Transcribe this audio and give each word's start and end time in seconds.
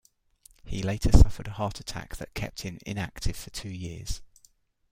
He 0.65 0.81
later 0.81 1.11
suffered 1.11 1.45
a 1.47 1.51
heart 1.51 1.79
attack 1.79 2.15
that 2.15 2.33
kept 2.33 2.61
him 2.61 2.79
inactive 2.87 3.35
for 3.35 3.51
two 3.51 3.69
years. 3.69 4.23